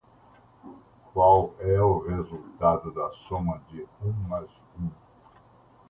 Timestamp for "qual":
1.13-1.53